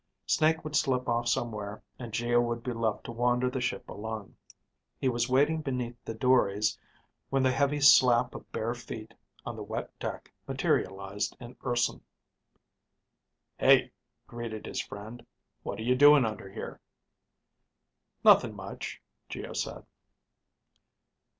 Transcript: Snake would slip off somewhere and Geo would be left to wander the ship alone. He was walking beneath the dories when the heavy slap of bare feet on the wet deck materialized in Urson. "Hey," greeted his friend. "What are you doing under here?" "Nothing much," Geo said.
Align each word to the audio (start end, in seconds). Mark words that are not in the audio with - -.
Snake 0.25 0.63
would 0.63 0.75
slip 0.75 1.07
off 1.07 1.27
somewhere 1.27 1.83
and 1.99 2.11
Geo 2.11 2.41
would 2.41 2.63
be 2.63 2.73
left 2.73 3.03
to 3.03 3.11
wander 3.11 3.51
the 3.51 3.61
ship 3.61 3.87
alone. 3.87 4.35
He 4.97 5.07
was 5.07 5.29
walking 5.29 5.61
beneath 5.61 5.93
the 6.03 6.15
dories 6.15 6.75
when 7.29 7.43
the 7.43 7.51
heavy 7.51 7.79
slap 7.81 8.33
of 8.33 8.51
bare 8.51 8.73
feet 8.73 9.13
on 9.45 9.55
the 9.55 9.61
wet 9.61 9.91
deck 9.99 10.33
materialized 10.47 11.37
in 11.39 11.55
Urson. 11.63 12.01
"Hey," 13.59 13.91
greeted 14.25 14.65
his 14.65 14.81
friend. 14.81 15.23
"What 15.61 15.77
are 15.79 15.83
you 15.83 15.93
doing 15.93 16.25
under 16.25 16.49
here?" 16.51 16.81
"Nothing 18.23 18.55
much," 18.55 19.03
Geo 19.29 19.53
said. 19.53 19.85